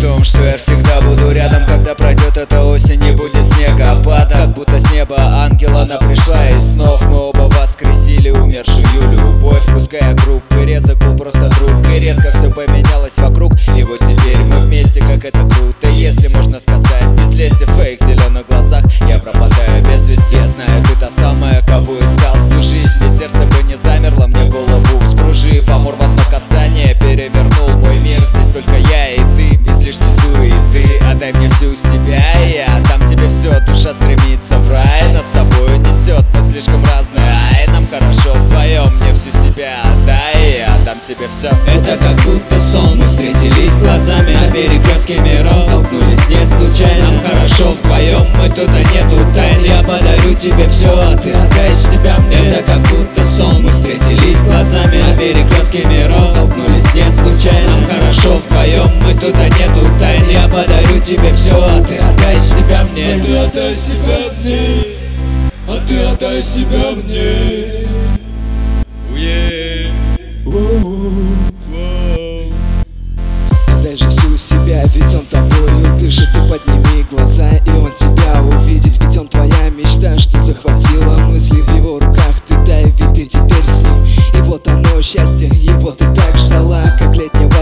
том, 0.00 0.24
что 0.24 0.42
я 0.42 0.56
всегда 0.56 1.00
буду 1.00 1.30
рядом 1.32 1.64
Когда 1.66 1.94
пройдет 1.94 2.36
эта 2.36 2.64
осень 2.64 3.04
и 3.04 3.12
будет 3.12 3.44
снегопад 3.44 4.32
Как 4.32 4.54
будто 4.54 4.78
с 4.78 4.90
неба 4.92 5.16
ангел 5.18 5.76
она 5.76 5.96
пришла 5.96 6.48
из 6.50 6.74
снов 6.74 7.02
Мы 7.02 7.16
оба 7.16 7.48
воскресили 7.60 8.30
умершую 8.30 9.12
любовь 9.12 9.64
Пускай 9.66 10.14
группы 10.14 10.64
резок 10.64 10.98
был 10.98 11.16
просто 11.16 11.48
друг 11.56 11.70
И 11.92 11.98
резко 11.98 12.30
все 12.32 12.50
поменялось 12.50 13.16
вокруг. 13.16 13.52
И 13.76 13.82
вот 13.82 13.98
теперь 14.00 14.38
мы 14.38 14.60
вместе, 14.60 15.00
как 15.00 15.24
это 15.24 15.40
круто 15.48 15.88
Если 15.88 16.28
можно 16.28 16.60
сказать, 16.60 17.06
без 17.18 17.32
лести 17.32 17.64
в 17.64 17.72
твоих 17.72 18.00
зеленых 18.00 18.46
глазах 18.48 18.84
Я 19.08 19.18
пропадаю 19.18 19.84
без 19.84 20.08
вести, 20.08 20.36
я 20.36 20.46
знаю, 20.46 20.82
ты 20.84 21.00
та 21.00 21.08
самая, 21.10 21.62
кого 21.62 21.98
искал 21.98 22.38
всю 22.38 22.62
жизнь 22.62 22.92
Ведь 23.00 23.18
сердце 23.18 23.38
бы 23.38 23.62
не 23.64 23.76
замерло, 23.76 24.26
мне 24.26 24.44
голову 24.44 25.00
вскружив 25.00 25.68
Амур 25.68 25.94
в 25.94 26.02
одно 26.02 26.22
касание 26.30 26.94
перевернул 26.94 27.70
мой 27.78 27.98
мир. 27.98 28.24
Здесь 28.24 28.48
только 28.48 28.76
я 28.76 29.14
и 29.14 29.17
лишней 29.88 30.10
суеты 30.10 31.00
Отдай 31.10 31.32
мне 31.32 31.48
всю 31.48 31.74
себя, 31.74 32.22
и 32.44 32.56
я 32.56 32.76
отдам 32.76 33.08
тебе 33.08 33.28
все 33.28 33.58
Душа 33.66 33.94
стремится 33.94 34.58
в 34.58 34.70
рай, 34.70 35.12
нас 35.14 35.26
с 35.26 35.28
тобой 35.28 35.78
несет 35.78 36.24
Мы 36.34 36.42
слишком 36.42 36.84
разные, 36.84 37.32
ай, 37.54 37.66
нам 37.68 37.86
хорошо 37.88 38.34
вдвоем 38.34 38.92
Мне 39.00 39.14
всю 39.14 39.30
себя 39.30 39.72
отдай, 39.84 40.58
я 40.58 40.74
отдам 40.74 40.98
тебе 41.06 41.26
все 41.30 41.48
Это 41.72 41.96
как 41.96 42.16
будто 42.24 42.60
сон 42.60 42.98
Мы 42.98 43.06
встретились 43.06 43.78
глазами 43.78 44.34
на 44.34 44.52
перекрестке 44.52 45.18
миров 45.20 45.66
Столкнулись 45.66 46.28
не 46.28 46.44
случайно 46.44 47.10
Нам 47.10 47.20
хорошо 47.20 47.72
вдвоем 47.72 48.26
Мы 48.36 48.50
тут 48.50 48.68
а 48.68 48.94
нету 48.94 49.16
тайн 49.34 49.64
Я 49.64 49.82
подарю 49.82 50.34
тебе 50.34 50.68
все, 50.68 50.90
а 50.90 51.16
ты 51.16 51.32
отдай 51.32 51.74
себя 51.74 52.16
мне. 52.26 52.36
Это 52.48 52.62
как 52.62 52.80
будто 52.90 53.24
сон 53.24 53.62
Мы 53.62 53.72
встретились 53.72 54.44
глазами 54.44 55.00
на 55.00 55.16
перекрестке 55.16 55.84
миров 55.86 56.32
Столкнулись 56.32 56.77
а 59.24 59.48
нету 59.48 59.84
тайн 59.98 60.28
Я 60.30 60.46
подарю 60.46 61.00
тебе 61.00 61.32
все, 61.32 61.52
а 61.54 61.82
ты 61.82 61.96
отдай 61.96 62.38
себя 62.38 62.84
мне. 62.92 63.14
А 63.14 63.24
ты 63.24 63.36
отдай 63.36 63.74
себя 63.74 64.18
мне. 64.40 64.84
А 65.66 65.78
ты 65.88 65.98
отдай 66.04 66.42
себя 66.42 66.92
мне. 66.92 67.86
Уе. 69.12 69.90
Воу. 70.44 71.12
Отдай 73.66 73.96
же 73.96 74.08
всю 74.08 74.36
себя, 74.36 74.84
ведь 74.94 75.14
он 75.14 75.26
тобою 75.26 75.98
дышит 75.98 76.28
Ты 76.32 76.40
подними 76.48 77.04
глаза, 77.10 77.50
и 77.66 77.70
он 77.70 77.92
тебя 77.94 78.40
увидит. 78.40 78.98
Ведь 79.00 79.16
он 79.16 79.26
твоя 79.26 79.70
мечта, 79.70 80.16
что 80.18 80.38
захватила 80.38 81.18
мысли 81.18 81.60
в 81.60 81.76
его 81.76 81.98
руках. 81.98 82.40
Ты 82.46 82.56
дай, 82.64 82.84
ведь 82.84 83.14
ты 83.14 83.26
теперь 83.26 83.66
с 83.66 83.82
ним. 83.82 84.06
И 84.34 84.40
вот 84.42 84.68
оно, 84.68 85.02
счастье, 85.02 85.48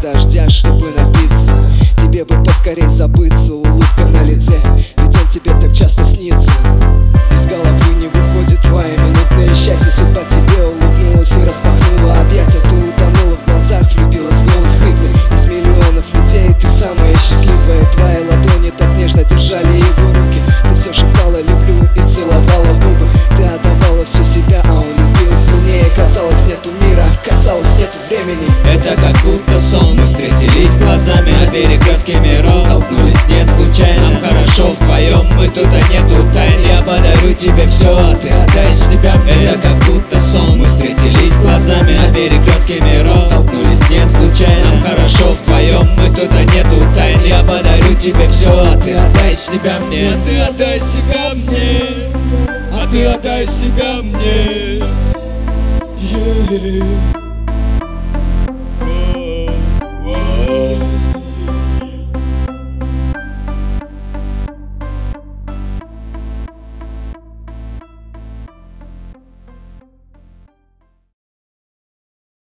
дождя, 0.00 0.48
чтобы 0.48 0.90
напиться. 0.90 1.54
Тебе 2.00 2.24
бы 2.24 2.42
поскорей 2.42 2.88
забыться, 2.88 3.52
улыбка 3.52 4.06
на 4.06 4.22
лице 4.22 4.58
Ведь 4.96 5.16
он 5.16 5.28
тебе 5.28 5.52
так 5.60 5.72
часто 5.72 6.04
снится. 6.04 6.50
Из 7.32 7.46
головы 7.46 7.94
не 8.00 8.06
выходит 8.06 8.60
твое 8.62 8.96
минутное 8.96 9.54
счастье 9.54 9.90
Судьба 9.90 10.22
тебе 10.28 10.64
улыбнулась 10.64 11.36
и 11.36 11.44
распахнула 11.44 12.20
объятия 12.20 12.60
Ты 12.60 12.97
перекрестке 32.08 32.20
миров 32.20 32.66
Столкнулись 32.66 33.28
не 33.28 33.44
случайно. 33.44 34.10
Нам 34.10 34.16
хорошо 34.16 34.72
вдвоем 34.72 35.26
Мы 35.36 35.48
тут 35.48 35.66
а 35.66 35.92
нету 35.92 36.16
тайн. 36.32 36.60
Я 36.66 36.82
подарю 36.82 37.32
тебе 37.34 37.66
все, 37.66 37.96
а 37.96 38.14
ты 38.14 38.28
отдай 38.30 38.72
себя. 38.72 39.14
Мне 39.24 39.44
Это 39.44 39.58
как 39.58 39.76
будто 39.86 40.20
сон. 40.20 40.58
Мы 40.58 40.66
встретились 40.66 41.38
глазами 41.38 41.96
на 41.96 42.12
перекрестке 42.12 42.80
миров 42.80 43.26
Столкнулись 43.26 43.88
не 43.90 44.04
случайно. 44.04 44.70
Нам 44.70 44.82
хорошо 44.82 45.32
вдвоем 45.32 45.88
Мы 45.96 46.08
тут 46.14 46.30
а 46.30 46.44
нету 46.54 46.82
тайн. 46.94 47.22
Я 47.24 47.42
подарю 47.42 47.94
тебе 47.94 48.28
все, 48.28 48.50
а 48.50 48.76
ты 48.78 48.94
отдай 48.94 49.34
себя 49.34 49.74
мне. 49.88 50.08
А 50.08 50.26
ты 50.26 50.38
отдай 50.38 50.80
себя 50.80 51.32
мне. 51.34 52.08
А 52.72 52.86
ты 52.90 53.04
отдай 53.04 53.46
себя 53.46 54.02
мне. 54.02 54.82
Yeah. 56.00 57.27